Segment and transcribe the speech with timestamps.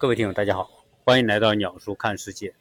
[0.00, 0.70] 各位听友，大家好，
[1.04, 2.54] 欢迎来到鸟叔看世界。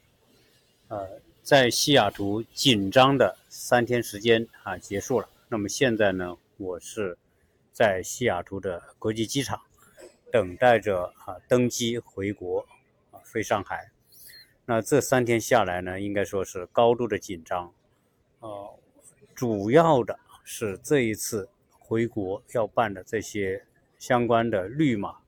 [0.90, 7.18] 呃，在西雅图紧张的三天时间啊结束了，那么现在呢，我是
[7.72, 9.62] 在西雅图的国际机场
[10.30, 12.68] 等待着啊登机回国
[13.12, 13.90] 啊飞上海。
[14.66, 17.74] 那这三天下来呢，应该说是高度的紧张。
[18.42, 18.78] 呃，
[19.34, 23.64] 主要的是这一次回国要办的这些
[23.98, 25.19] 相关的绿码。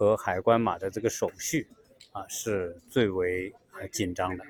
[0.00, 1.68] 和海关码的这个手续
[2.12, 3.54] 啊，是最为
[3.92, 4.42] 紧张的。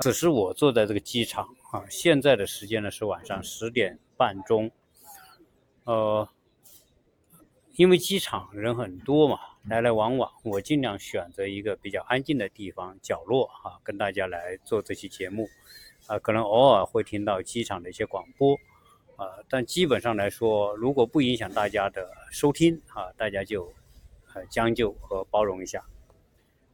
[0.00, 4.68] 此时我坐在这个机场啊，现在的时间呢是晚上十点半钟。
[5.84, 6.28] 呃，
[7.76, 9.38] 因为机场人很多嘛，
[9.68, 15.48] 来来往往，我尽量选择一个比较安静的地方角落啊，跟大家来做这期节目。
[16.08, 18.56] 啊，可能偶尔会听到机场的一些广播，
[19.14, 23.72] 啊，但基本上来说，如果不影响大家的收听啊，大家就。
[24.34, 25.86] 呃，将就和包容一下。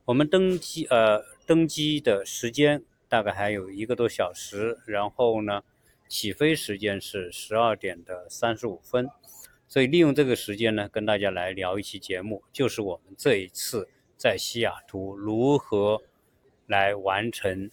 [0.06, 5.62] 我们登机，呃，登机的时间大概还有一个多小时，然后呢，
[6.08, 9.10] 起飞时间是十二点的三十五分。
[9.68, 16.02] 所以利用这个时间呢，跟大家来聊一期节目，就是我们这一次在西雅图如何
[16.66, 17.70] 来完成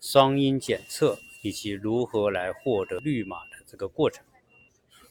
[0.00, 4.24] 双阴检测，以及如何来获得绿码的这个过程。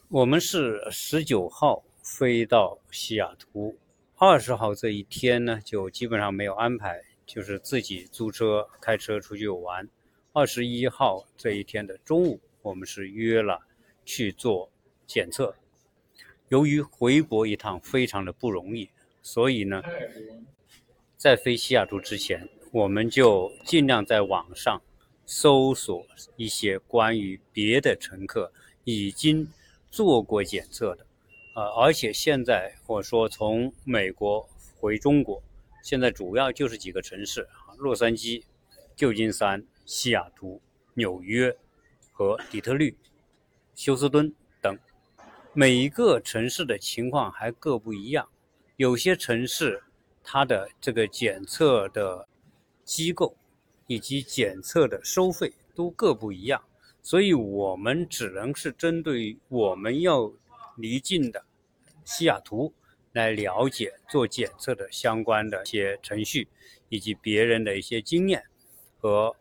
[0.10, 1.86] 我们是十九号。
[2.10, 3.76] 飞到西雅图，
[4.20, 9.88] 二十号这一天呢，就基本上没有安排，就是自己租车开车出去玩。
[10.34, 13.60] 二十一号这一天的中午，我们是约了
[14.06, 14.72] 去做
[15.06, 15.54] 检测。
[16.50, 18.90] 由于回国一趟非常的不容易，
[19.22, 19.84] 所以呢，
[21.16, 24.82] 在飞西雅图之前，我们就尽量在网上
[25.28, 26.04] 搜索
[26.38, 28.52] 一些关于别的乘客
[28.84, 29.48] 已经
[29.92, 31.06] 做过检测的。
[31.58, 34.48] 呃，而且现在我说从美国
[34.80, 35.42] 回中国，
[35.82, 37.50] 现在主要就是几个城市，
[37.80, 38.44] 洛杉矶、
[38.96, 40.62] 旧金山、西雅图、
[40.94, 41.58] 纽约
[42.12, 42.96] 和底特律、
[43.74, 44.78] 休斯敦等。
[45.52, 48.30] 每一个城市的情况还各不一样，
[48.76, 49.82] 有些城市
[50.24, 52.28] 它的这个检测的
[52.84, 53.36] 机构
[53.88, 56.64] 以及检测的收费都各不一样，
[57.02, 60.32] 所以我们只能是针对我们要
[60.76, 61.44] 离境的。
[62.08, 62.74] 西雅图
[63.12, 66.48] 来了解做检测的相关的一些程序，
[66.88, 68.46] 以及别人的一些经验
[68.98, 69.36] 和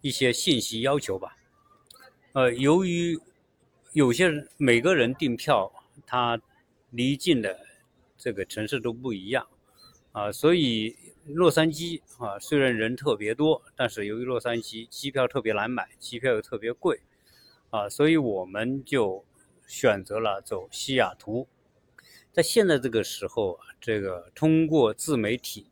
[0.00, 1.36] 一些信息要求吧。
[2.32, 3.16] 呃，由于
[3.92, 5.72] 有些人每个人订票，
[6.04, 6.40] 他
[6.90, 7.56] 离境的
[8.16, 9.46] 这个城市都不一样
[10.10, 17.00] 啊，所以洛杉矶啊虽然人特别多，但是由于洛杉矶机票特别难买，机票又特别贵
[17.70, 19.24] 啊，所以我们就
[19.68, 21.46] 选择了走西雅图。
[22.38, 25.66] 在现在这个时候啊，这个通过自媒体，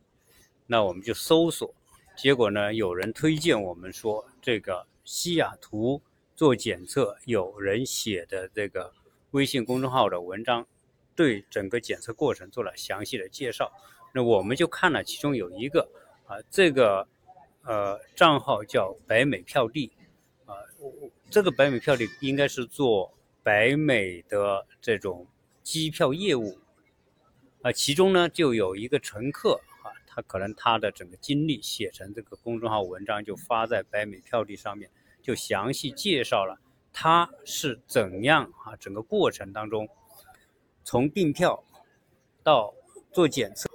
[0.65, 1.73] 那我们就搜索，
[2.17, 6.01] 结果呢，有人推荐我们说，这个西雅图
[6.35, 8.91] 做检测，有人写的这个
[9.31, 10.67] 微信公众号的文章，
[11.15, 13.71] 对整个检测过程做了详细的介绍。
[14.13, 15.89] 那我们就看了其中有一个
[16.25, 17.07] 啊，这个
[17.63, 19.89] 呃账号叫北美票地
[20.45, 20.53] 啊，
[21.29, 25.25] 这个北美票地应该是做北美的这种。
[25.67, 26.57] 机票业务
[27.61, 34.89] 啊，其中呢就有一个乘客啊，他可能他的整个经历写成这个公众号文章，就发在北美票地上面，
[35.21, 36.57] 就详细介绍了
[36.93, 39.89] 他是怎样啊，整个过程当中
[40.85, 41.61] 从订票
[42.41, 42.73] 到
[43.11, 43.69] 做检测，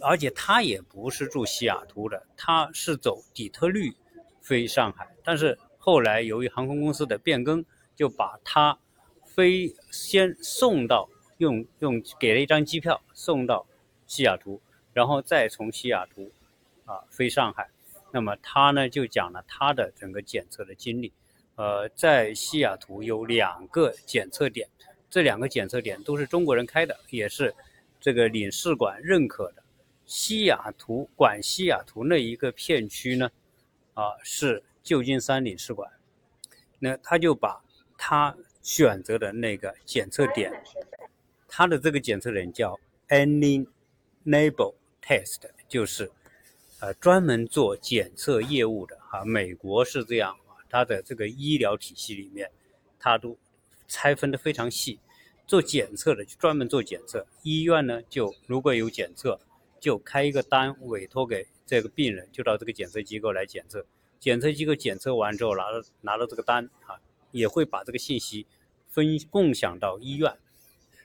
[0.00, 3.94] 而且他也不是住西雅图的，他是走底特律
[4.40, 7.62] 飞上海，但是后来由于航空公司的变更，
[7.94, 8.78] 就把他。
[9.34, 11.08] 飞先送到
[11.38, 13.64] 用用给了一张机票送到
[14.06, 14.60] 西雅图，
[14.92, 16.30] 然后再从西雅图
[16.84, 17.70] 啊飞上海。
[18.12, 21.12] 那么他呢就讲了他的整个检测的经历。
[21.54, 24.68] 呃，在西雅图有两个检测点，
[25.08, 27.54] 这两个检测点都是中国人开的，也是
[28.00, 29.62] 这个领事馆认可的。
[30.06, 33.30] 西雅图管西雅图那一个片区呢，
[33.94, 35.90] 啊是旧金山领事馆。
[36.80, 37.62] 那他就把
[37.96, 38.36] 他。
[38.62, 40.52] 选择的那个检测点，
[41.48, 42.78] 它的这个检测点叫
[43.08, 43.66] Any
[44.24, 46.10] Nable Test，就是
[46.80, 49.24] 呃专门做检测业务的哈。
[49.24, 52.50] 美国是这样啊，它的这个医疗体系里面，
[52.98, 53.36] 它都
[53.88, 54.98] 拆分的非常细。
[55.46, 59.40] 做检测的就专门做检测，医院呢就如果有检测，
[59.80, 63.84] 就开一个单委托给这个病人，就到这个检测机构来检测。
[64.20, 67.00] 检测机构检测完之后，拿到拿到这个单啊。
[67.32, 68.46] 也会把这个信息
[68.88, 70.36] 分共享到医院，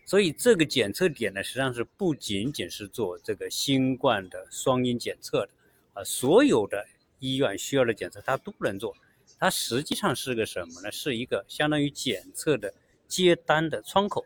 [0.05, 5.49] 所以这个检测点呢，实际上是不仅仅是做这个新冠的双阴检测的，
[5.93, 6.85] 啊，所有的
[7.19, 8.95] 医院需要的检测它都能做。
[9.37, 10.91] 它实际上是个什么呢？
[10.91, 12.73] 是一个相当于检测的
[13.07, 14.25] 接单的窗口，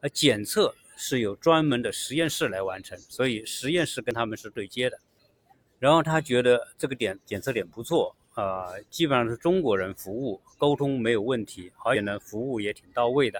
[0.00, 4.98] 而检测是有专门的实验室来完成，所以实验室跟他们是对接的。
[5.78, 13.38] 然后他觉得这个点检测点不错，呃，基本上是中国人服务沟通没有问题，而且呢服务也挺到位的，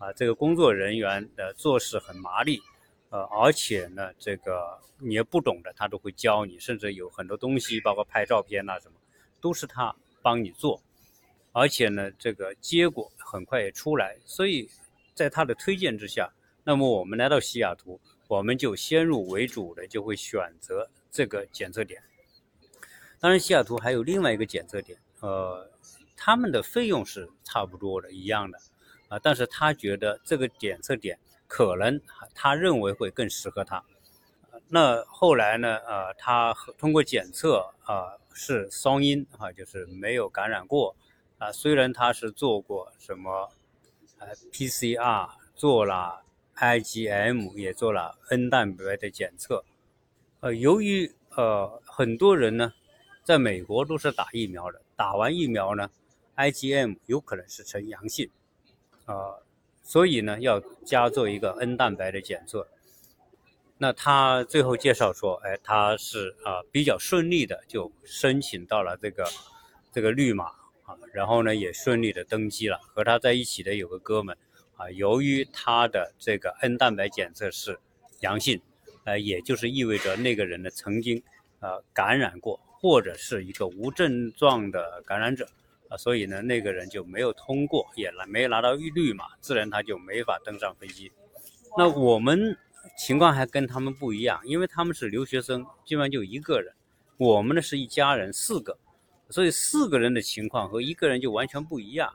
[0.00, 2.60] 啊，这个工作人员的做事很麻利，
[3.10, 8.94] 呃，而且呢这个你也不懂的他都会教你，甚至有很多东西，包括拍照片呐什么，
[9.40, 9.94] 都是他。
[10.24, 10.80] 帮你做，
[11.50, 14.70] 而且呢，这个结果很快也出来，所以
[15.14, 22.00] 在他的推荐之下，那么我们来到西雅图，我们就先入为主的就会选择这个检测点。
[23.22, 25.70] 当然，西雅图还有另外一个检测点，呃，
[26.16, 28.58] 他们的费用是差不多的，一样的，
[29.08, 32.00] 啊，但是他觉得这个检测点可能
[32.34, 33.84] 他认为会更适合他。
[34.68, 38.18] 那后来呢，呃，他通过检测啊。
[38.34, 40.96] 是双阴啊，就是没有感染过
[41.36, 41.52] 啊。
[41.52, 43.50] 虽然他是做过什么
[44.18, 46.22] 呃 PCR，做了
[46.56, 49.66] IgM，也做了 N 蛋白的检测。
[50.40, 52.72] 呃，由于呃很多人呢，
[53.24, 55.90] 在美国都是打疫苗的，打完疫苗呢
[56.36, 58.28] ，IgM 有可能是呈阳性
[59.04, 59.38] 啊，
[59.82, 62.66] 所以呢要加做一个 N 蛋白的检测。
[63.78, 69.24] 那他最后介绍说，哎，他是啊比较顺利的就申请到了这个
[69.92, 70.46] 这个绿码
[70.84, 72.78] 啊，然后呢也顺利的登机了。
[72.94, 74.36] 和他在一起的有个哥们
[74.76, 77.78] 啊，由于他的这个 N 蛋白检测是
[78.20, 78.60] 阳性，
[79.04, 81.22] 呃，也就是意味着那个人呢曾经
[81.58, 85.48] 呃感染过，或者是一个无症状的感染者
[85.88, 91.10] 啊，所以呢那个人就没有通过，也拿没拿到绿码，自然他就没法登上飞机。
[91.78, 92.58] 那我们。
[92.98, 96.74] 情况还跟他们不一样，因为他们是留学生，基本上就一个人。
[97.16, 98.76] 我们呢是一家人，四个，
[99.30, 102.12] 所以四个人的情况和一个人就完全不一样。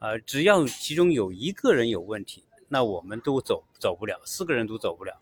[0.00, 5.16] 啊，只要其中有一个人有问题，那我们都走走不了，四个人都走不了。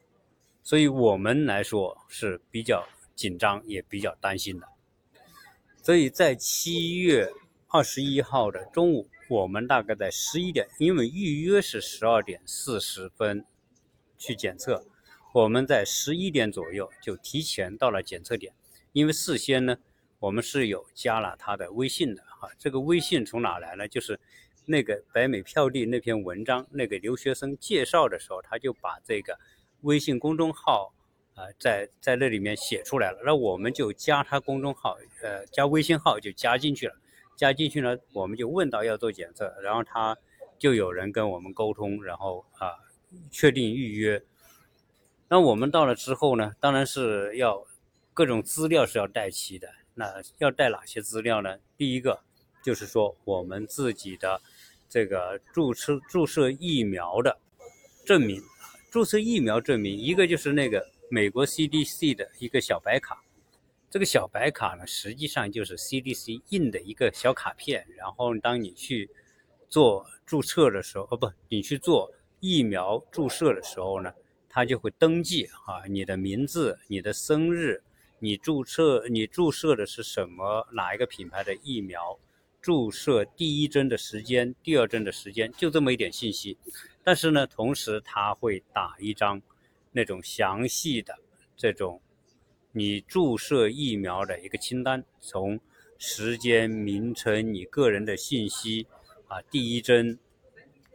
[0.65, 2.83] 所以我们来说是比较
[3.15, 4.67] 紧张，也比较担心的。
[5.89, 7.33] 所以在七月
[7.69, 13.43] 二十一号的中午，我们大概在十一点，因为预约是十二点四十分。
[14.19, 14.85] 去检测，
[15.33, 18.53] 我们在十一点左右就提前到了检测点，
[18.93, 19.79] 因为事先呢，
[20.19, 22.51] 我们是有加了他的微信的哈。
[22.59, 23.89] 这个微信从哪来呢？
[23.89, 24.21] 就是
[24.67, 29.39] 那个北美票地那篇文章，那个留学生介绍的时候，他就把这个
[29.81, 30.93] 微信公众号
[31.39, 33.23] 啊，在在那里面写出来了。
[33.25, 36.95] 那我们就加他公众号，呃，加微信号就加进去了。
[37.37, 40.19] 加进去呢，我们就问到要做检测，然后他
[40.59, 42.87] 就有人跟我们沟通，然后啊。
[43.31, 44.23] 确定预约，
[45.31, 46.53] 那我们到了之后呢？
[46.61, 47.67] 当然是要
[48.13, 49.67] 各种资料是要带齐的。
[49.95, 51.57] 那要带哪些资料呢？
[51.79, 52.21] 第一个
[52.63, 54.43] 就是说我们自己的
[54.91, 57.39] 这个注册注射疫苗的
[58.05, 58.43] 证明，
[58.91, 63.23] 注射疫苗证明，一个就是那个美国 CDC 的一个小白卡。
[63.91, 67.87] 这个小白卡呢，实际上就是 CDC 印的一个小卡片。
[67.97, 69.09] 然后当你去
[69.69, 72.13] 做注册的时候，哦不，你去做。
[72.41, 74.13] 疫苗注射的时候呢，
[74.49, 77.83] 它就会登记啊，你的名字、你的生日、
[78.21, 82.17] 你注册、你注射的是什么哪一个品牌的疫苗，
[82.61, 86.57] 注射第一针的时间、第二针的时间，就这么一点信息。
[87.03, 89.43] 但是呢，同时它会打一张
[89.93, 91.19] 那种详细的
[91.57, 92.01] 这种
[92.73, 95.59] 你注射疫苗的一个清单，从
[95.99, 98.87] 时间、名称、你个人的信息
[99.27, 100.19] 啊，第一针。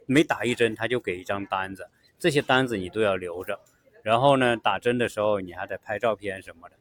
[0.06, 3.58] 每打一针，他就给一张单子，这些单子你都要留着。
[4.02, 6.76] 然后呢，打针的时候你还得拍照片什么的，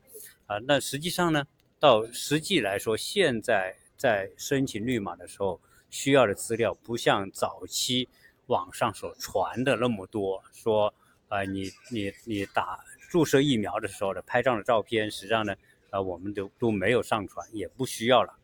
[0.45, 1.47] 啊，那实际上呢，
[1.79, 8.09] 到实际来说，现在在申请绿码的时候需要的资料不像早期
[8.47, 10.93] 网上所传的那么多，说
[11.33, 15.55] 啊，你你你打注射疫苗的时候的拍照的照片，实际上呢，
[15.89, 18.37] 啊，我们都都没有上传，也不需要了。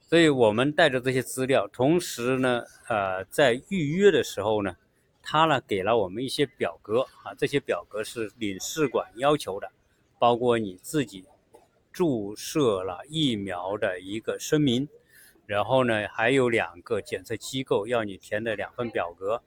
[0.00, 4.74] 所以我们带着这些资料，同时呢，呃，在预约的时候呢，
[5.22, 9.70] 他呢给了我们一些表格啊，这些表格是领事馆要求的，
[10.18, 11.26] 包括你自己
[11.92, 14.88] 注射了疫苗的一个声明，
[15.44, 19.42] 然后呢，还有两个检测机构要你填的两份表格，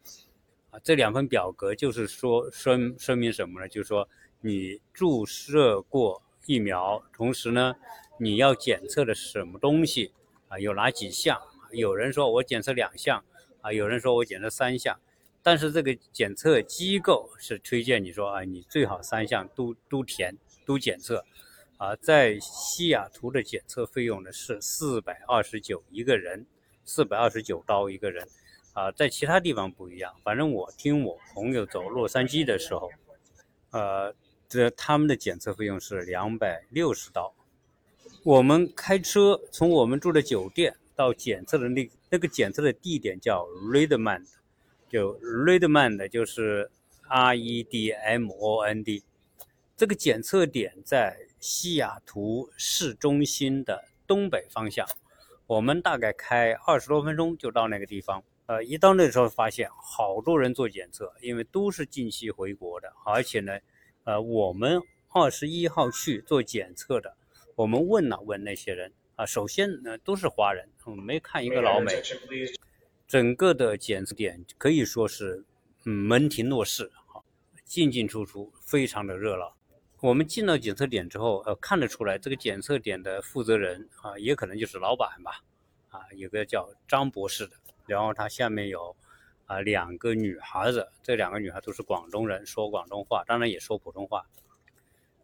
[0.83, 3.67] 这两份表格就是说说说明什么呢？
[3.67, 4.07] 就是说
[4.41, 7.75] 你注射过疫苗，同时呢，
[8.19, 10.13] 你要检测的什么东西。
[10.47, 11.41] 啊，有哪几项？
[11.71, 13.25] 有人说我检测两项，
[13.61, 14.95] 啊，有人说我检测三项，
[15.41, 21.25] 但是这个检测机构是推荐你说啊，你最好三项都都填都检测，
[21.77, 26.45] 啊，在西雅图的检测费用呢是四百二十九一个人，
[26.83, 28.27] 四百二十九刀一个人，
[28.75, 32.91] 啊，在其他地方不一样，反正我听我朋友走洛杉矶的时候，
[33.71, 34.13] 呃，
[34.49, 37.33] 这他们的检测费用是两百六十刀，
[38.23, 44.25] 我们开车从我们住的酒店到检测的那那个检测的地点叫 Redmond。
[44.87, 46.69] 就 Redmond 就是
[47.07, 49.03] R E D M O N D，
[49.75, 54.87] 这个检测点在西雅图市中心的东北方向。
[55.47, 58.23] 我们大概开二十多分钟就到那个地方。
[58.47, 63.57] 呃，一到那时候发现好多人做检测，因为都是近期回国的，而且呢，
[64.03, 67.17] 呃，我们二十一号去做检测的，
[67.55, 70.69] 我们问了问那些人啊，首先呢都是华人，
[71.03, 72.03] 没看一个老美。
[73.07, 75.43] 整个的检测点可以说是，
[75.85, 77.23] 嗯，门庭若市，哈，
[77.63, 79.55] 进进出出，非常的热闹。
[80.01, 85.41] 我们进到检测点之后，呃，看得出来这个检测点的负责人啊，也可能就是老板吧，
[85.89, 87.55] 啊，有个叫张博士的，
[87.87, 88.95] 然后他下面有
[89.45, 94.25] 啊两个女孩子，这两个女孩都是广东人，说广东话，当然也说普通话。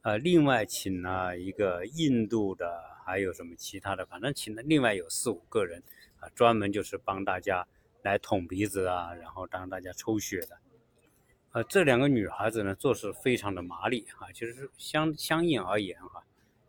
[0.02, 5.84] 呃，另外请了一个印度的，还有什么其他的，反正请了另外有四五个人。
[6.22, 7.68] 啊，专门就是帮大家
[8.04, 10.60] 来捅鼻子啊，然后让大家抽血的。
[11.52, 16.24] 呃，这两个女孩子呢，做事非常的麻利哈，其实相相应而言哈，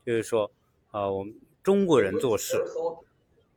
[0.07, 0.51] 就是说，
[0.91, 2.65] 呃，我们中国人做事，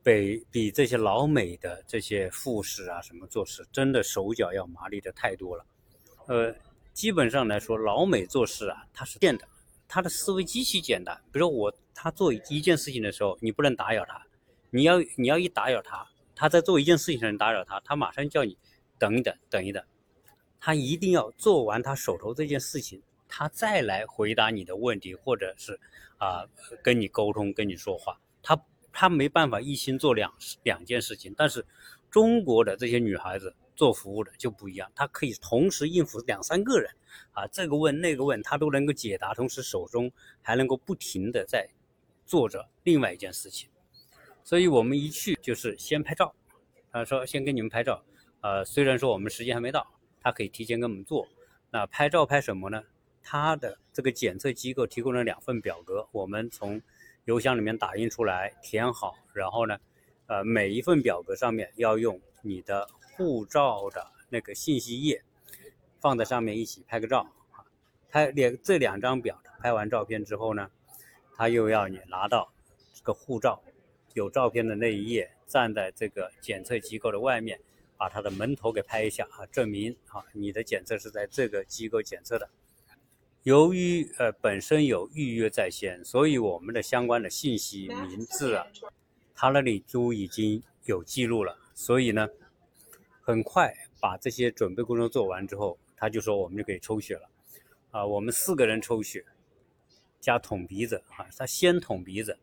[0.06, 5.66] 比比这些老美的这些护士啊什么做事，真的手脚要麻利的太多了。
[6.28, 6.54] 呃，
[6.92, 9.48] 基本上来说，老美做事啊，他是变的，
[9.88, 11.20] 他的思维极其简单。
[11.32, 14.24] 比如说我他做一件事情的时候，你不能打扰他。
[14.70, 18.56] 你要你要一打扰他，他在做一件事情上打扰他，他马上叫你
[19.00, 19.82] 等一等，等一等。
[20.60, 25.80] 他一定要做完他手头这件事情，他再来回答你的问题，或者是
[26.18, 26.46] 啊
[26.84, 28.20] 跟你沟通、跟你说话。
[28.40, 28.56] 他
[28.98, 31.34] 他没办法一心做两两件事情。
[31.36, 31.66] 但是
[32.10, 36.90] 中国的这些女孩子做服务的就不一样，她可以同时应付两三个人
[37.32, 40.10] 啊，这个问那个问，她都能够解答，同时手中
[40.40, 41.68] 还能够不停的在
[42.24, 43.68] 做着另外一件事情。
[44.42, 46.34] 所以我们一去就是先拍照，
[46.90, 48.02] 他说先给你们拍照，
[48.40, 49.86] 呃，虽然说我们时间还没到，
[50.22, 51.28] 他可以提前给我们做。
[51.70, 52.82] 那拍照拍什么呢？
[53.22, 56.80] 他的这个检测机构提供了两份表格，我们从
[57.26, 59.76] 邮箱里面打印出来，填好，然后呢，
[60.28, 65.24] 呃，每一份表格上面要用你的护照的那个信息页
[66.00, 67.66] 放在上面一起拍个照啊。
[68.08, 70.70] 拍两这两张表，拍完照片之后呢，
[71.34, 72.52] 他又要你拿到
[72.94, 73.60] 这个护照。
[74.14, 77.60] 有照片的那一页，站在这个检测机构的外面，
[77.96, 82.48] 把他的门头给拍一下啊，证明啊你的检测是在这个机构检测的。
[83.46, 88.66] 由于呃本身有预约在先，所以我们的相关的信息、名字啊，
[89.36, 91.56] 他那里都已经有记录了。
[91.72, 92.28] 所以呢，
[93.20, 97.30] 很快把这些准备工作做完之后，他就说我们就可以抽血了。
[97.92, 99.24] 啊，我们四个人抽血
[100.18, 102.36] 加捅鼻子啊，他先捅鼻子。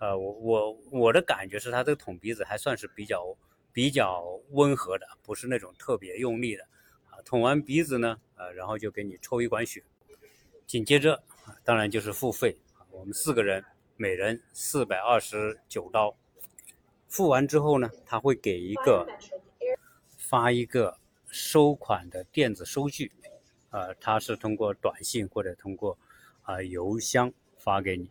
[0.00, 3.24] 呃，我我我的感觉是，他这个捅鼻子还算是比较
[3.72, 6.64] 比较温和的，不是那种特别用力的。
[7.10, 9.84] 啊，捅完鼻子呢，呃，然后就给你抽一管血，
[10.68, 11.24] 紧接着，
[11.64, 12.54] 当然就是付费。
[12.90, 13.64] 我们四个人，
[13.96, 16.14] 每人四百二十九刀。
[17.08, 19.08] 付完之后呢，他会给一个
[20.18, 23.10] 发一个收款的电子收据，
[23.70, 25.96] 呃，他是通过短信或者通过
[26.42, 28.10] 啊邮箱发给你。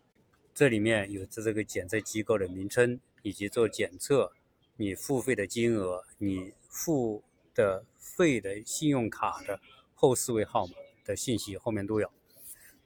[0.56, 4.34] 这里面有这这个检测机构的名称，以及做检测
[4.78, 7.24] 你付费的金额，你付
[7.54, 9.60] 的费的信用卡的
[9.94, 10.74] 后四位号码
[11.06, 12.12] 的信息后面都有。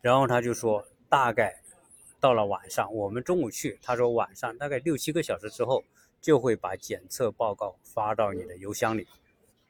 [0.02, 1.62] 然后他就说，大概
[2.20, 5.84] 到了晚上，我们中午去，他说晚上大概六七个小时之后
[6.20, 9.08] 就会把检测报告发到你的邮箱里。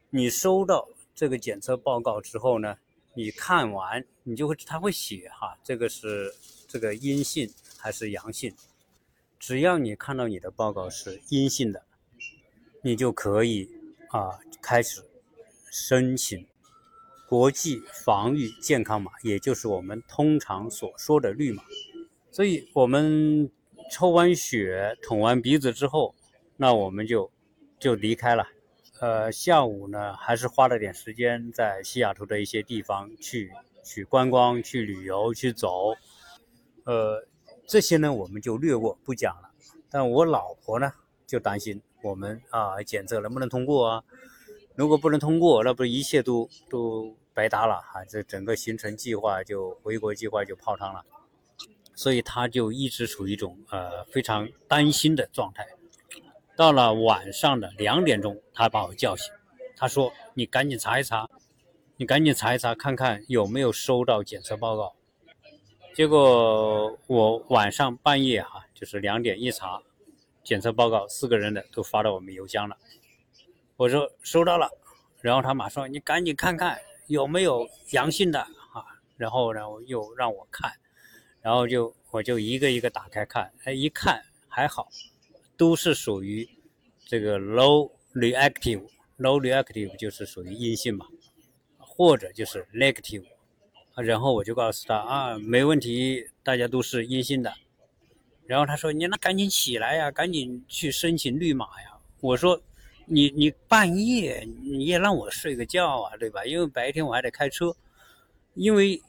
[0.09, 2.77] 你收到这个检测报告之后呢，
[3.13, 6.33] 你看完你就会他会写哈，这个是
[6.67, 7.51] 这个阴性。
[7.83, 8.55] 还是阳性，
[9.39, 11.83] 只要你看到你的报告是阴性的，
[12.83, 13.67] 你就可以
[14.09, 15.03] 啊开始
[15.71, 16.45] 申请
[17.31, 21.63] 国际防御健康码，也就是我们通常所说的绿码。
[22.29, 23.49] 所以，我们
[23.89, 26.13] 抽完血、捅完鼻子之后，
[26.57, 27.31] 那我们就
[27.79, 28.45] 就离开了。
[28.99, 33.49] 呃，下午呢，还是花了点时间在西雅图的一些地方去
[33.81, 35.93] 去观光、去旅游、去走，
[36.83, 37.25] 呃。
[37.65, 39.49] 这些呢，我们就略过不讲了。
[39.89, 40.91] 但我老婆呢，
[41.25, 44.03] 就担心我们啊检测能不能通过啊？
[44.75, 48.05] 如果不能通过，那不是一切都都白搭了啊！
[48.09, 51.03] 这整个行程计划就回国计划就泡汤了。
[51.93, 55.67] 所以他就一直处于一种呃非常担心的状态。
[56.55, 59.31] 到了晚上的两点钟，他把我叫醒，
[59.75, 61.29] 他说：“你赶紧查一查，
[61.97, 64.93] 你赶紧查一查，看看有没有收到检测报告。”
[65.93, 69.81] 结果我晚上半夜哈，就是两点一查，
[70.43, 72.77] 检测报告四个人的都发到我们邮箱了。
[73.75, 74.69] 我说收到了，
[75.21, 76.79] 然后他马上你赶紧看看
[77.11, 78.83] 有没有阳性的啊，
[79.17, 80.71] 然后呢又让我看，
[81.41, 84.89] 然后就我就一个一个打开看，哎一看还好。
[85.57, 86.49] 都是属于
[87.05, 91.05] 这个 low reactive，low reactive 就是属于阴性嘛，
[91.77, 93.25] 或者就是 negative，
[93.93, 97.53] 然后我就告诉他啊，没问题，大家都是阴性的。
[98.47, 101.99] 然后他说你那赶紧起来呀，赶紧去申请绿码呀。
[102.21, 102.59] 我说
[103.11, 106.45] 你你半夜你也让我睡个觉啊，对吧？
[106.45, 107.75] 因为白天我还得开车。
[108.53, 109.01] 因为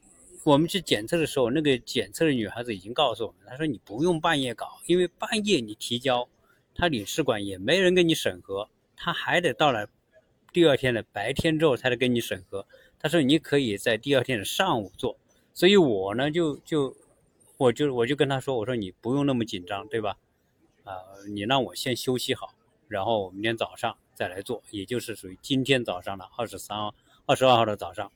[0.44, 6.28] 我们去检测的时候，那个检测的女孩子已经告诉我们，她说你不用半夜搞，因为半夜你提交。
[6.74, 8.66] 他领事馆也没人跟你审核，
[8.96, 9.90] 他还得到了
[10.54, 12.66] 第二天的白天之后才能跟你审核。
[12.98, 15.18] 他说你可以在第二天的上午做，
[15.52, 16.96] 所以我呢就就
[17.58, 20.16] 我就我就跟他说，我说你不用那么紧张，对吧？
[20.84, 20.96] 啊，
[21.28, 22.54] 你让我先休息好，
[22.92, 26.94] 然后明天早上再来做，也就是属于今天早上的二十三号、
[27.26, 28.12] 二十二号的早上。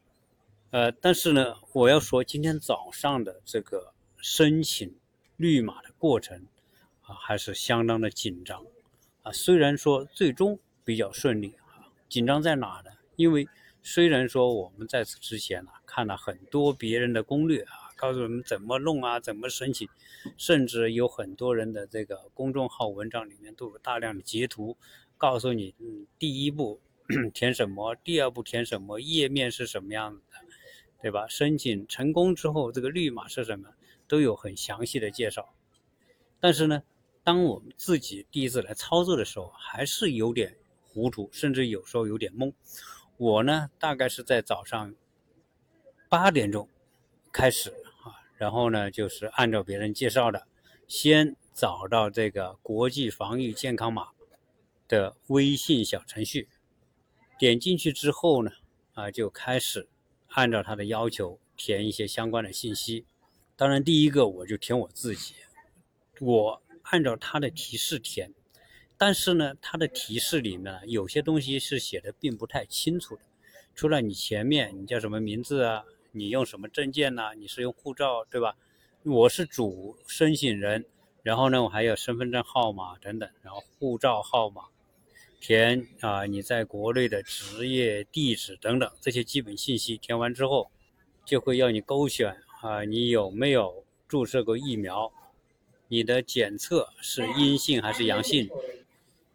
[0.70, 4.94] 呃，但是呢，我要说今天早上的这个申请
[5.36, 6.46] 绿码的过程。
[7.08, 8.66] 啊，还是相当的紧张，
[9.22, 12.90] 啊，虽然说最终比较顺利啊，紧张在哪呢？
[13.14, 13.48] 因为
[13.80, 19.88] 虽然说我们在此之前呢看了很多别人的攻略啊，告诉我们怎么弄啊，怎么申请，
[20.36, 24.76] 甚至有很多人的这个公众号文章里面都有大量的截图，
[25.18, 26.80] 告诉你，嗯，第一步
[27.34, 30.36] 填什么，第二步填什么，页面是什么样子的，
[31.02, 31.26] 对吧？
[31.26, 33.70] 申请成功之后，这个绿码是什么，
[34.06, 35.52] 都有很详细的介绍，
[36.38, 36.84] 但是呢。
[37.24, 42.52] 当我们自己第一次来操作的时候，还是有点糊涂，甚至有时候有点懵。
[43.16, 44.94] 我呢，大概是在早上
[46.08, 46.68] 八点钟
[47.32, 47.74] 开始，
[48.36, 50.46] 然后呢，就是按照别人介绍的，
[50.86, 54.08] 先找到这个国际防疫健康码
[54.88, 56.48] 的微信小程序，
[57.38, 58.50] 点进去之后呢，
[58.94, 59.88] 啊，就开始
[60.28, 63.04] 按照他的要求填一些相关的信息。
[63.56, 65.34] 当然，第一个我就填我自己，
[66.20, 66.62] 我。
[66.90, 68.32] 按照他的提示填，
[68.96, 73.22] 但是呢，他的提示里面有些东西是写的并不太清楚的。
[73.74, 75.82] 除了你前面你叫什么名字啊，
[76.16, 78.56] 你用什么证件呢，你是用护照对吧？
[79.02, 80.86] 我是主申请人，
[81.22, 84.62] 然后呢，我还有身份证号码等等，然后护照号码，
[85.40, 90.70] 填啊你在国内的职业、地址等等这些基本信息填完之后，
[91.24, 95.12] 就会要你勾选啊你有没有注射过疫苗。
[95.88, 98.50] 你的检测是阴性还是阳性？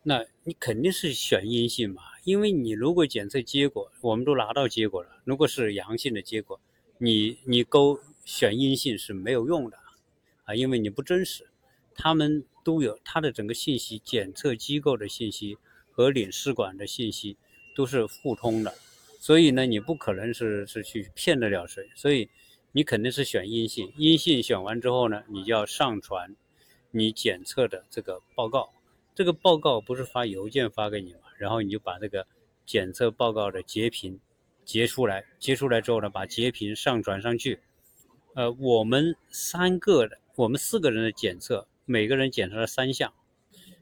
[0.03, 6.59] 那你肯定是选阴性嘛，因为你如果检测结果我们都拿到结果了，如果是阳性的结果，
[7.03, 9.77] 你你勾选阴性是没有用的
[10.43, 11.47] 啊，因为你不真实。
[11.95, 15.57] 他们都有他的整个信息，检测机构的信息
[15.89, 17.37] 和领事馆的信息
[17.75, 18.75] 都是互通的，
[19.19, 22.29] 所以呢，你不可能是是去骗得了谁，所以
[22.71, 23.91] 你肯定是选阴性。
[23.97, 26.35] 阴性选完之后呢，你就要上传。
[26.91, 28.69] 你检测的这个报告，
[29.15, 31.21] 这个报告不是发邮件发给你吗？
[31.39, 32.27] 然后你就把这个
[32.63, 34.19] 检测报告的截屏
[34.71, 37.60] 截出来，截出来之后呢，把截屏上传上去。
[38.36, 43.13] 呃，我们三个的，我们四个人的检测，每个人检测了三项，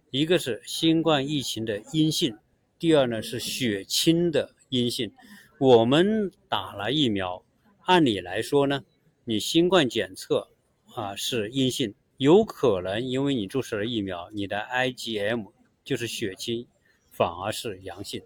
[0.10, 2.36] 一个是新冠疫情的阴性，
[2.80, 5.14] 第二呢是血清的阴性。
[5.60, 7.46] 我们打了疫苗，
[7.82, 8.84] 按理来说呢，
[9.26, 10.48] 你新冠检测
[10.96, 11.94] 啊是阴性。
[12.18, 15.52] 有可能因为你注射了疫苗，你的 IgM
[15.84, 16.66] 就是血清
[17.12, 18.24] 反而是阳性。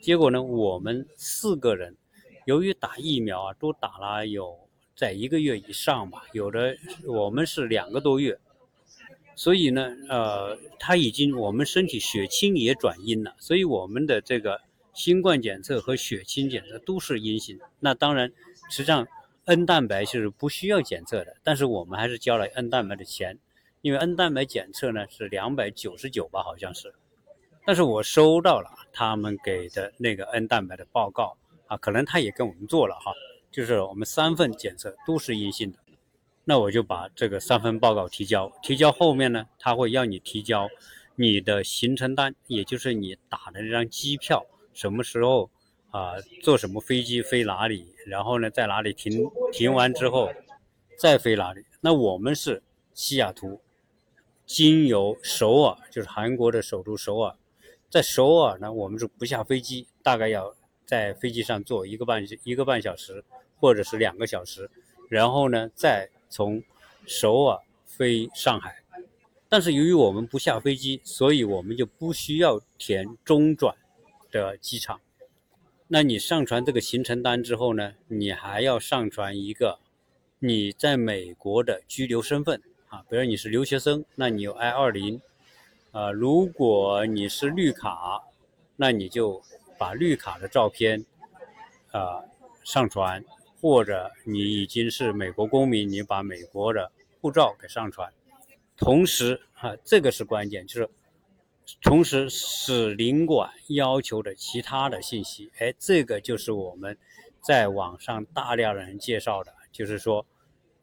[0.00, 1.96] 结果呢，我们四个人
[2.44, 6.76] 由于打疫苗啊，都打了有在一个月以上吧，有的
[7.06, 8.38] 我们是两个多月，
[9.36, 14.60] 所以呢，呃，他已经我们身体血清也转阴了，所以我们的这个
[14.92, 17.58] 新冠检测和血清检测都是阴性。
[17.80, 18.32] 那当然，
[18.70, 19.06] 实际上。
[19.46, 23.38] N 蛋白是不需要检测的，但是我们还是交了 N 蛋白的钱，
[23.82, 26.94] 因为 N 蛋白检测呢是两百九十九吧，好像是。
[27.66, 33.12] 但是我收到了他们给的那个 N 蛋白的报告啊，可能他也跟我们做了哈，
[33.50, 35.78] 就是我们三份检测都是阴性的，
[36.44, 40.68] 那我就把这个三份报告提交，提交后面呢，他会要你提交
[41.16, 45.50] 你的行程单，也就是你打的那张机票什么时候
[45.90, 50.30] 啊坐什么飞机飞哪里，然后呢在哪里停停完之后
[50.98, 51.64] 再飞哪里。
[51.80, 53.60] 那我们是西雅图，
[54.44, 57.36] 经由首尔，就是韩国的首都首尔，
[57.88, 63.24] 在首尔呢我们是不下飞机，大概要在飞机上坐一个半一个半小时
[63.58, 64.70] 或者是两个小时，
[65.08, 66.62] 然后呢再从
[67.06, 68.82] 首尔飞上海。
[69.48, 73.76] 但是由于我们不下飞机，所以我们就不需要填中转
[74.30, 75.00] 的机场。
[75.86, 79.78] 那你上传这个行程单之后呢，你还要上传一个
[80.40, 85.20] 你在美国的居留身份啊，比如你是留学生，那你有 I 二零
[85.92, 88.22] 啊；如果你是绿卡，
[88.76, 89.40] 那你就
[89.78, 91.04] 把绿卡的照片
[91.92, 92.22] 啊
[92.64, 93.24] 上传，
[93.60, 98.12] 或者你已经是美国公民，你把美国的护照给上传。
[98.76, 100.88] 同时，哈，这个是关键，就是
[101.80, 106.98] 同时使领馆要求的其他的信息，哎，这个就是我们
[107.40, 110.26] 在网上大量人介绍的，就是说，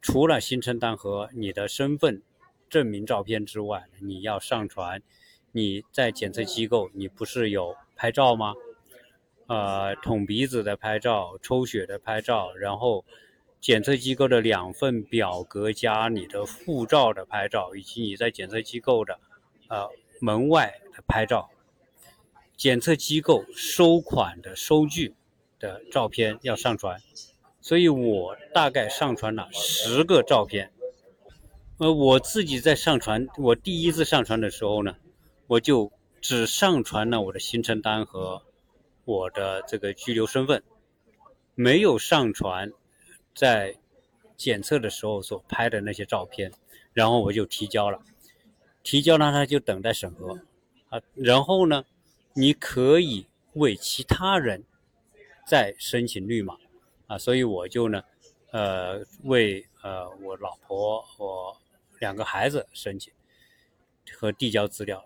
[0.00, 2.22] 除了行程单和你的身份
[2.68, 5.02] 证明照片之外，你要上传
[5.52, 8.54] 你在检测机构，你不是有拍照吗？
[9.46, 13.04] 呃，捅鼻子的拍照，抽血的拍照，然后。
[13.60, 19.20] 检测机构的两份表格加你的护照的拍照，以及你在检测机构的
[19.68, 19.88] 呃
[20.20, 21.48] 门外的拍照，
[22.56, 25.14] 检测机构收款的收据
[25.60, 27.00] 的照片要上传，
[27.60, 30.72] 所以我大概上传了十个照片。
[31.78, 34.96] 呃，我自己在上传，我第一次上传的时候呢，
[35.46, 38.42] 我就只上传了我的行程单和
[39.04, 40.62] 我的这个居留身份，
[41.54, 42.72] 没有上传。
[43.34, 43.74] 在
[44.36, 46.52] 检测的时候所拍的那些照片，
[46.92, 47.98] 然后我就提交了，
[48.82, 50.38] 提交了他就等待审核
[50.90, 51.00] 啊。
[51.14, 51.84] 然后呢，
[52.34, 54.62] 你可以为其他人
[55.46, 56.58] 再申请绿码
[57.06, 57.16] 啊。
[57.16, 58.02] 所以我就呢，
[58.50, 61.56] 呃，为呃我老婆、我
[61.98, 63.10] 两个孩子申请
[64.14, 65.02] 和递交资料。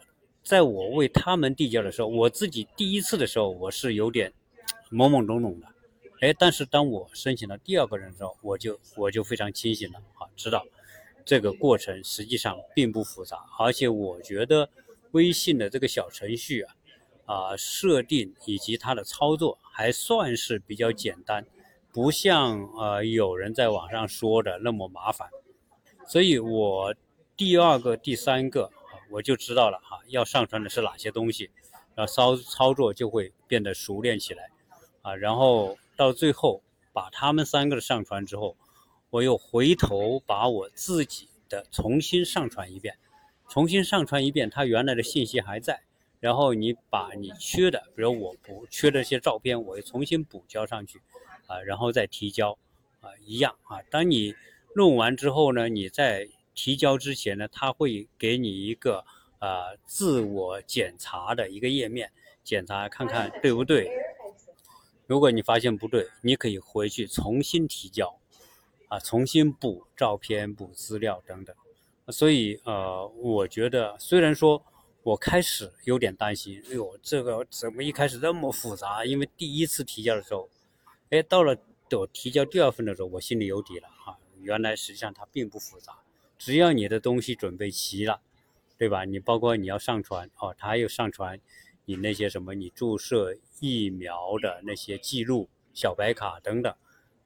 [0.46, 4.32] 在我为他们递交的时候，我自己第一次的时候我是有点
[4.92, 5.66] 懵懵懂懂的。
[6.20, 10.64] 哎，但是当我申请了第二个人的时候，我就我就非常清醒了啊，知道
[11.24, 14.70] 这个过程实际上并不复杂，而且我觉得
[15.10, 16.74] 微信的这个小程序啊，
[17.24, 21.44] 啊设定以及它的操作还算是比较简单，
[21.92, 25.28] 不像呃有人在网上说的那么麻烦，
[26.06, 26.94] 所以我
[27.36, 28.70] 第二个、第三个
[29.10, 31.50] 我就知道了哈，要上传的是哪些东西，
[31.94, 34.50] 然后操操作就会变得熟练起来
[35.02, 35.78] 啊，然后。
[35.98, 38.54] 到最后把他们三个上传之后，
[39.08, 42.98] 我又回头把我自己的重新上传一遍，
[43.48, 45.80] 重新上传一遍，它原来的信息还在。
[46.20, 51.00] 然后你把你缺的，比如我补缺的一些照片，我又重新补交上去，
[51.46, 52.58] 啊，然后再提交，
[53.00, 53.80] 啊，一样啊。
[53.90, 54.34] 当你
[54.74, 59.04] 弄完之后呢，你再提交之前呢，他会给你一个
[59.38, 62.10] 啊自我检查的一个页面，
[62.42, 63.88] 检查看看对不对。
[65.06, 68.18] 如果你发现不对，你可以回去重新提交，
[68.88, 71.54] 啊，重新补照片、补资料等等。
[72.08, 74.60] 所以，呃，我觉得虽然说
[75.02, 79.04] 我开始有点担心，哎呦，这个怎么一开始这么复杂？
[79.04, 80.48] 因为第一次提交的时候，
[81.10, 81.56] 哎，到了
[81.92, 85.98] 我提交第二份的时候，我心里有底了啊，原来实际上它并不复杂，
[86.38, 88.20] 只要你的东西准备齐了，
[88.76, 89.04] 对吧？
[89.04, 91.40] 你包括你要上传，哦，它又上传。
[91.88, 96.74] 你那些什么，你注射疫苗的那些记录、小白卡等等，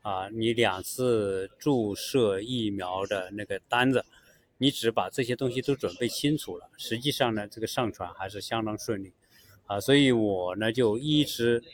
[0.02, 4.04] 啊，你两次注射疫苗的那个单子，
[4.58, 9.14] 你只把这些东西都准备清楚了，实际上呢，这个上传还是相当顺利，
[9.64, 11.64] 啊，所以我呢就一直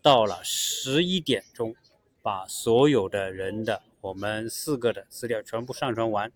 [0.00, 1.74] 到了十一点钟，
[2.22, 6.30] 把所有的人的我们四个的资料全部上传完，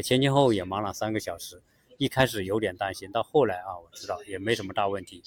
[0.00, 1.60] 前前后后也忙了三个小时。
[1.98, 5.22] 一开始有点担心，到后来啊，我知道也没什么大问题。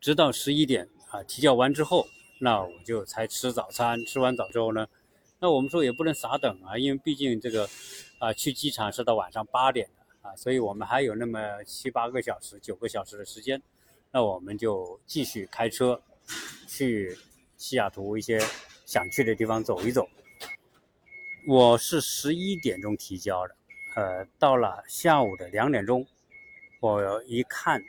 [0.00, 2.06] 直到十一点啊，提交完之后，
[2.38, 4.04] 那我就才吃早餐。
[4.04, 4.86] 吃完早之后呢，
[5.40, 7.68] 那我们说也不能傻等啊，因为毕竟这个
[8.20, 13.60] 啊，去机场是到晚上八点的啊，所以我们还有那么七八个小时、九个小时的时间。
[14.12, 16.00] 那我们就继续开车
[16.68, 17.18] 去
[17.56, 18.40] 西雅图一些
[18.86, 20.08] 想去的地方走一走。
[21.48, 23.56] 我是十一点钟提交的。
[23.98, 26.06] 呃，到了下午的两点钟，
[26.78, 27.82] 我一看，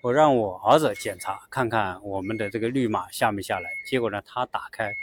[0.00, 3.68] 我让我儿子检查看看我们的这个绿码下没下来。
[3.84, 4.94] 结果呢，他打开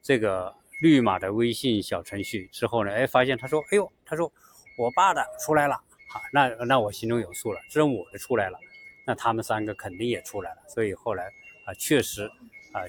[0.00, 4.32] 这个绿码的微信小程序之后呢，哎，发现他说，哎呦，他说
[4.78, 5.74] 我爸的出来了，
[6.08, 8.56] 好，那那我心中有数了，这我的出来了，
[9.04, 10.58] 那他们三个肯定也出来了。
[10.68, 12.30] 所以后来啊，啊，确实
[12.70, 12.82] 啊，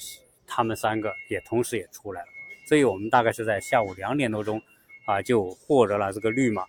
[0.46, 2.28] 他们三个也同时也出来了，
[2.68, 4.62] 所以我们大概是在下午两点多钟
[5.08, 6.64] 啊，就获得了这个绿码。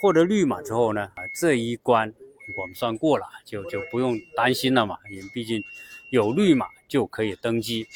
[0.00, 2.12] 获得绿码之后呢，啊，这一关
[2.58, 5.62] 我们算过了，就就不用担心了嘛，因为毕竟
[6.10, 7.86] 有绿码就可以登机。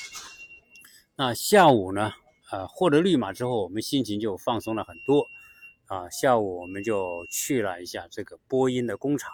[1.17, 2.13] 那下午呢，
[2.51, 5.27] 呃，获得绿码之后，我们心情就放松了很多。
[5.87, 9.33] 啊，下午我们就去了一下这个波音的工厂。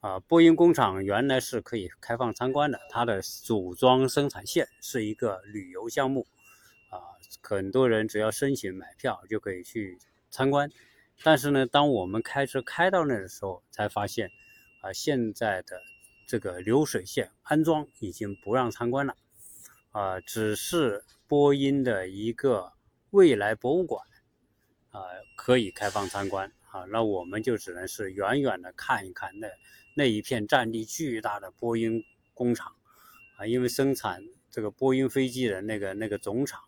[0.00, 6.26] 啊，波音工厂原来是可以开放参观的，它的组装生产线是一个旅游项目。
[6.88, 6.98] 啊，
[7.42, 9.98] 很多人只要申请买票就可以去
[10.30, 10.70] 参观。
[11.22, 14.30] 但是呢，当我们开车开到那的时候，才发现，
[14.80, 15.80] 啊，现在的
[16.26, 19.16] 这个流水线安装已经不让参观了。
[19.90, 22.72] 啊，只是波音的一个
[23.10, 24.04] 未来博物馆。
[24.92, 25.02] 啊，
[25.36, 29.46] 可以开放参观啊，那我们就只能是远远的看一看那
[29.94, 32.02] 那一片占地巨大的波音
[32.34, 32.74] 工厂
[33.36, 36.60] 啊，因为生产这个波音飞机的那个那个总厂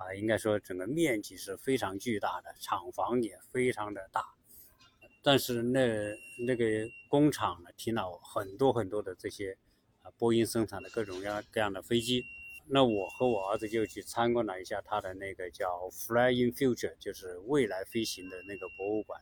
[0.00, 4.24] 啊，应该说整个面积是非常巨大的，厂房也非常的大，
[5.22, 6.64] 但是那那个
[7.06, 9.58] 工厂呢停了很多很多的这些
[10.02, 12.24] 啊波音生产的各种各样各样的飞机。
[12.72, 19.20] 那我和我儿子就去参观了一下他的那个叫 Flying Future，就是未来飞行的那个博物馆。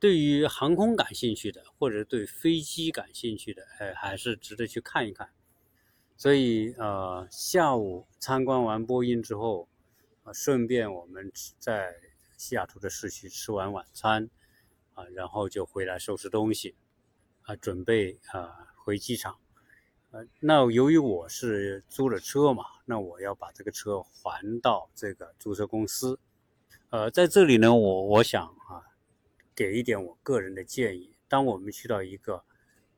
[0.00, 5.28] 对于航空感兴趣的，或者对飞机感兴趣的，哎，还是值得去看一看。
[6.16, 9.68] 所以，呃，下午参观完波音之后，
[10.24, 11.94] 啊，顺便我们在
[12.36, 14.28] 西雅图的市区吃完晚餐，
[14.94, 16.74] 啊，然后就回来收拾东西，
[17.42, 19.36] 啊，准备啊回机场。
[20.10, 26.18] 呃，那由于我是租了车嘛，那我要把这个车还到这个租车公司。
[26.90, 28.80] 呃，在这里呢，我我想啊，
[29.54, 31.14] 给一点我个人的建议。
[31.28, 32.44] 当我们去到一个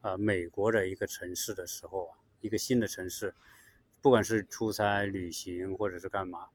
[0.03, 3.35] 呃美国的一个城市的时候啊，一个新的城市，
[4.03, 6.49] 不管是出差、旅行或者是干嘛，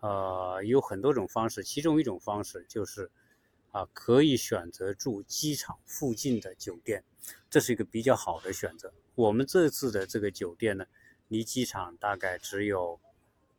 [0.00, 1.62] 呃，有很多种方式。
[1.64, 3.10] 其中一种方式就是
[3.70, 7.04] 啊，可以选择住机场附近的酒店，
[7.50, 8.92] 这是一个比较好的选择。
[9.14, 10.86] 我们这次的这个酒店呢，
[11.28, 13.00] 离机场大概只有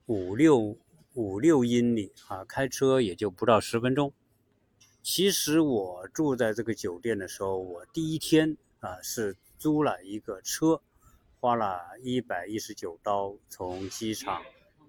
[0.06, 0.78] 五六
[1.13, 4.13] 五六英里啊，开车也就不到十分钟。
[5.02, 10.82] 其实我住在这个酒店的时候，我第一天啊是租了一个车，
[11.39, 14.41] 花了一百一十九刀从机场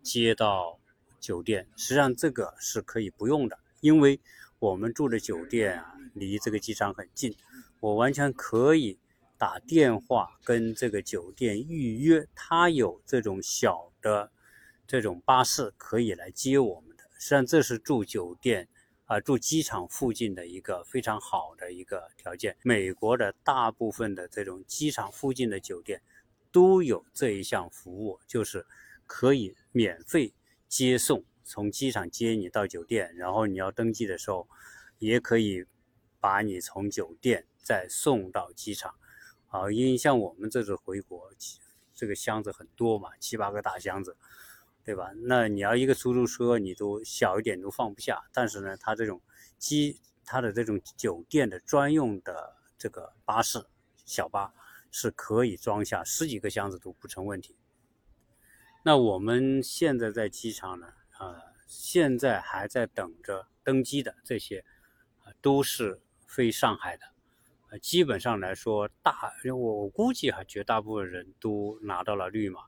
[0.03, 0.79] 接到
[1.21, 1.69] 酒店。
[1.77, 4.19] 实际上这个是可以不用的，因为
[4.59, 7.37] 我们住的酒店啊离这个机场很近，
[7.79, 8.99] 我完全可以。
[9.39, 14.31] 打电话跟这个酒店预约，他有这种小的
[14.87, 17.05] 这种巴士可以来接我们的。
[17.15, 18.69] 实际上，这是住酒店
[19.07, 22.55] 啊，住机场附近的一个非常好的一个条件。
[22.63, 26.03] 美国的大部分的这种机场附近的酒店
[26.53, 28.67] 都有这一项服务，就是
[29.07, 30.35] 可以免费
[30.71, 34.49] 接送，从机场接你到酒店，然后你要登记的时候，
[35.01, 35.67] 也可以
[36.21, 38.95] 把你从酒店再送到机场。
[39.49, 41.29] 啊，因为像我们这次回国，
[41.93, 44.17] 这个箱子很多嘛，七八个大箱子，
[44.85, 45.11] 对吧？
[45.25, 48.23] 那你要一个出租车，你都小一点都放不下。
[48.33, 49.21] 但是呢，它这种
[49.59, 53.67] 机，它的这种酒店的专用的这个巴士
[54.05, 54.55] 小巴
[54.93, 57.57] 是可以装下十几个箱子都不成问题。
[58.83, 60.87] 那我们现在在机场呢，
[61.19, 64.65] 啊，现在还在等着登机的这些，
[65.23, 67.05] 啊，都是飞上海的。
[67.69, 72.63] 呃，基本上来说，大我估计哈，绝大部分人都拿到了绿码，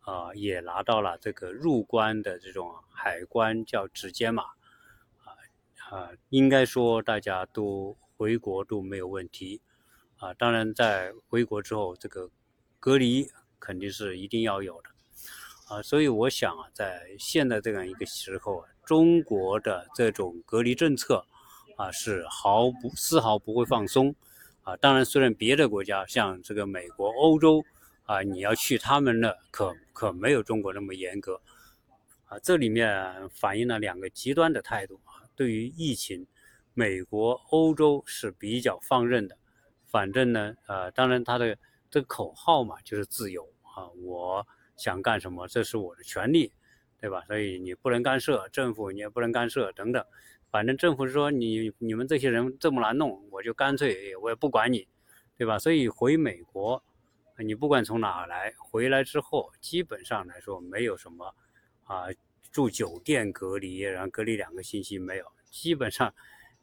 [0.00, 4.44] 啊，也拿到了这个入关的这种海关叫指尖码，
[5.24, 5.34] 啊
[5.90, 9.60] 啊，应该说大家都回国都没有问题，
[10.18, 12.30] 啊，当然在回国之后，这个
[12.78, 14.90] 隔离肯定是一定要有的，
[15.68, 21.24] 啊，所以我想啊，在现在这样一个时候啊，中国的这种隔离政策
[21.76, 24.14] 啊，是毫不丝毫不会放松。
[24.62, 27.64] 啊，当然，虽然别的国家像这个美国、欧洲，
[28.04, 31.40] 啊，你要去他们那可可没有中国那么严格，
[32.26, 35.24] 啊，这里面反映了两个极端的态度啊。
[35.34, 36.26] 对于疫情，
[36.74, 39.38] 美国、欧洲是比较放任的，
[39.86, 41.56] 反正呢，呃，当然他的
[41.90, 43.42] 这个口号嘛，就是自由
[43.74, 44.46] 啊，我
[44.78, 46.50] 想干什么，这是我的权利，
[46.98, 47.22] 对吧？
[47.26, 50.02] 所以你不能干涉政府，你也不能干涉等等。
[50.50, 54.88] 反正政府说你你们这些人这么难弄，我就干脆我也不管你，
[55.36, 55.58] 对吧？
[55.58, 56.82] 所以回美国，
[57.36, 61.34] 你不管从哪来，回来之后基本上来说没有什么
[61.84, 62.06] 啊
[62.50, 66.14] 住酒店隔离，然后隔离两个星期没有，基本上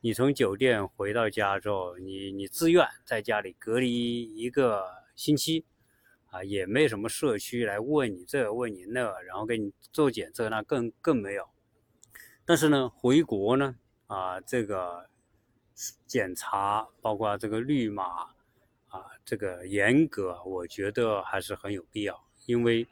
[0.02, 4.84] 你从酒店回到家之后，你你自愿在家里隔离一个
[5.16, 5.64] 星期，
[6.36, 11.48] 啊，也没什么社区来问你这问你那，然后给你做检测，那更更没有。
[12.44, 13.74] 但是呢，回国呢，
[14.08, 15.10] 啊，这个
[16.06, 18.04] 检查包括这个绿码
[18.90, 22.86] 啊，这个严格，我觉得还是很有必要，因为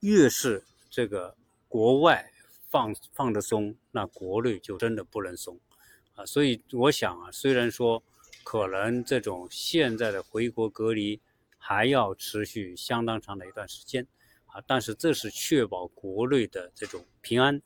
[0.00, 1.36] 越是这个
[1.68, 2.32] 国外
[2.70, 5.60] 放放的松，那国内就真的不能松
[6.14, 6.24] 啊。
[6.24, 8.02] 所以我想啊，虽然说
[8.42, 11.20] 可能这种现在的回国隔离。
[11.66, 14.06] 还要持续相当长的一段时间，
[14.44, 17.62] 啊，但是这是确保国内的这种平安，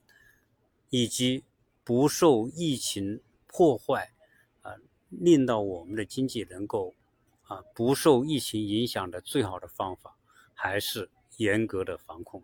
[0.88, 1.42] 以及
[1.82, 4.12] 不受疫情破坏，
[4.62, 4.76] 啊，
[5.08, 6.94] 令到我们的经济能够，
[7.42, 10.16] 啊，不受疫情影响的最好的方法，
[10.54, 12.40] 还是严格的防控。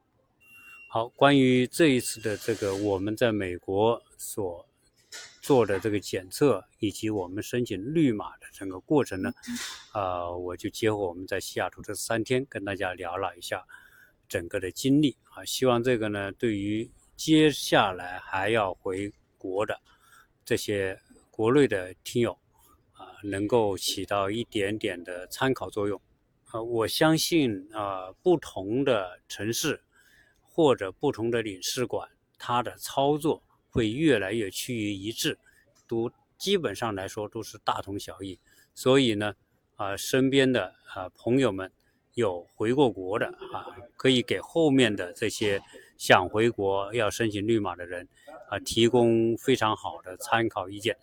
[0.89, 4.67] 好，关于这一次的这个我们在美国所。
[5.45, 9.31] 做的这个检测以及我们申请绿码的整个过程呢，
[9.93, 13.63] 啊，我就结合我们在西雅图这三天跟大家聊了一下
[14.27, 19.79] 整个的经历啊，希望这个呢对于接下来还要回国的
[20.47, 20.99] 这些
[21.31, 22.33] 国内的听友
[22.95, 26.01] 啊，能够起到一点点的参考作用
[26.47, 29.79] 啊，我相信啊，不同的城市
[30.41, 33.43] 或者不同的领事馆，它的操作。
[33.75, 35.37] 会越来越趋于一致，
[35.89, 36.09] 都
[36.39, 38.39] 基本上来说都是大同小异。
[38.73, 39.35] 所以呢，
[39.75, 41.73] 啊，身边的啊朋友们
[42.15, 45.61] 有回过国的啊，可以给后面的这些
[45.99, 48.07] 想回国要申请绿码的人
[48.49, 50.97] 啊提供非常好的参考意见。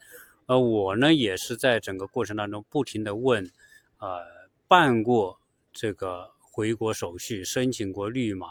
[0.45, 3.51] 呃，我呢也是在整个过程当中不停的问，
[3.99, 4.21] 呃，
[4.69, 5.41] 办过
[5.73, 8.47] 这个回国手续、申请过绿码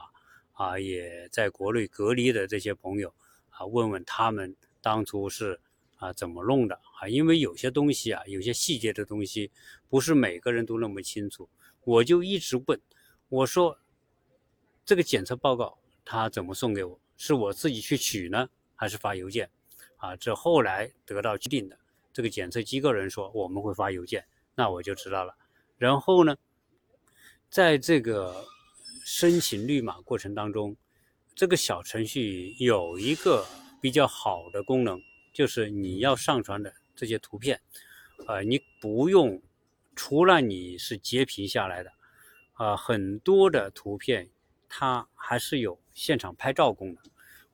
[0.53, 3.15] 啊，也在国内隔离的这些朋友。
[3.61, 5.61] 啊，问问他们当初是
[5.97, 7.07] 啊怎么弄的啊？
[7.07, 9.51] 因为有些东西啊，有些细节的东西，
[9.91, 11.47] 不是每个人都那么清楚。
[11.85, 12.81] 我就一直问，
[13.29, 13.79] 我说
[14.83, 16.99] 这个检测报告他怎么送给我？
[17.19, 19.51] 是我自己去取呢，还是发邮件？
[19.99, 21.79] 啊，这后来得到确定的，
[22.15, 25.37] 这个检测机构人说我们会发邮件，那我就知道了。
[25.77, 26.35] 然后呢，
[27.51, 28.43] 在这个
[29.05, 30.75] 申请绿码过程当中。
[31.35, 33.47] 这个小程序有一个
[33.81, 35.01] 比较好的功能，
[35.33, 37.61] 就是你要上传的这些图片，
[38.27, 39.41] 呃，你不用，
[39.97, 41.93] 除了你是截屏下来的，
[42.53, 44.29] 啊，很多的图片
[44.69, 46.97] 它还是有现场拍照功能，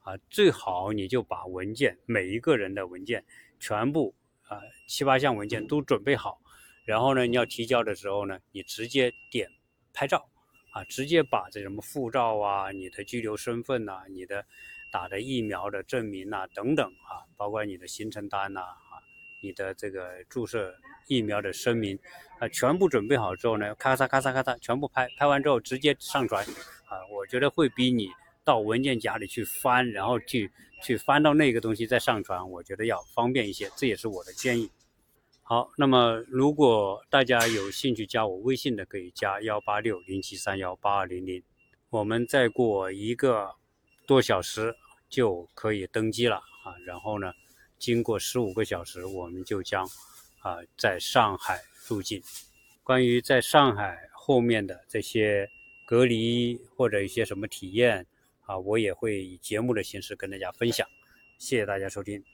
[0.00, 3.24] 啊，最好你就把文件每一个人的文件
[3.60, 4.14] 全部
[4.48, 4.58] 啊
[4.88, 6.40] 七八项文件都准备好，
[6.84, 9.48] 然后呢，你要提交的时候呢，你直接点
[9.92, 10.28] 拍照。
[10.76, 14.44] 啊，直接把这什么护照啊、你的居留身份呐、你的
[14.92, 19.00] 打的疫苗的证明呐等等啊，包括你的行程单呐啊、
[19.40, 20.74] 你的这个注射
[21.08, 21.98] 疫苗的声明
[22.38, 26.44] 啊，全部准备好之后呢，咔嚓咔嚓咔嚓，全部拍拍完之后直接上传
[26.84, 28.10] 啊，我觉得会比你
[28.44, 34.70] 到文件夹里去翻，然后去去翻到那个东西再上传，我觉得要方便一些，这也是我的建议。
[35.48, 41.40] 好，那么如果大家有兴趣加我微信的，可以加幺八六零七三幺八二零零。
[41.88, 43.54] 我们再过一个
[44.08, 44.74] 多小时
[45.08, 46.74] 就可以登机了啊。
[46.84, 47.32] 然后呢，
[47.78, 49.88] 经过十五个小时，我们就将
[50.40, 52.20] 啊在上海入境。
[52.82, 55.48] 关于在上海后面的这些
[55.86, 58.04] 隔离或者一些什么体验
[58.46, 60.84] 啊，我也会以节目的形式跟大家分享。
[61.38, 62.26] 谢谢大家收听。